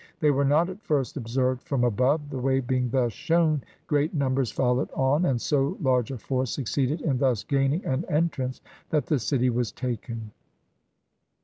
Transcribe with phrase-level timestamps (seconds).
[0.19, 2.31] They were not at first observed from above.
[2.31, 7.01] The way being thus shown, great numbers followed on, and so large a force succeeded
[7.01, 10.31] in thus gaining an entrance that the city was taken.